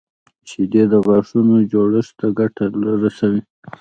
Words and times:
شیدې 0.49 0.83
د 0.91 0.93
غاښونو 1.05 1.55
جوړښت 1.71 2.13
ته 2.19 2.27
ګټه 2.39 2.65
رسوي 3.03 3.41